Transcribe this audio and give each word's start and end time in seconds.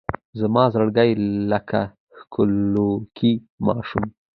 زما 0.39 0.63
زړګی 0.73 1.11
لکه 1.51 1.81
ښکلوکی 2.17 3.33
ماشوم 3.65 4.05